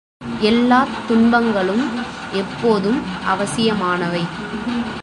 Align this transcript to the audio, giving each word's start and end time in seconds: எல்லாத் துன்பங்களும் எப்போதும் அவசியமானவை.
எல்லாத் 0.39 1.07
துன்பங்களும் 1.07 1.83
எப்போதும் 2.31 3.01
அவசியமானவை. 3.25 4.23